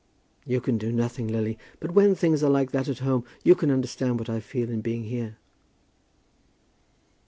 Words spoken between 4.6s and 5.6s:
in being here."